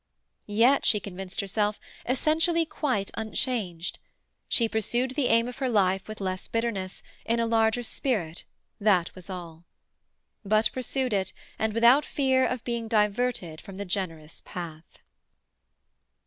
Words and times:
Yet, 0.47 0.83
she 0.83 0.99
convinced 0.99 1.41
herself, 1.41 1.79
essentially 2.07 2.65
quite 2.65 3.11
unchanged. 3.13 3.99
She 4.49 4.67
pursued 4.67 5.11
the 5.11 5.27
aim 5.27 5.47
of 5.47 5.57
her 5.59 5.69
life 5.69 6.07
with 6.07 6.19
less 6.19 6.47
bitterness, 6.47 7.03
in 7.23 7.39
a 7.39 7.45
larger 7.45 7.83
spirit, 7.83 8.43
that 8.79 9.13
was 9.13 9.29
all. 9.29 9.63
But 10.43 10.71
pursued 10.73 11.13
it, 11.13 11.33
and 11.59 11.71
without 11.71 12.03
fear 12.03 12.47
of 12.47 12.63
being 12.63 12.87
diverted 12.87 13.61
from 13.61 13.75
the 13.75 13.85
generous 13.85 14.41
path. 14.43 14.97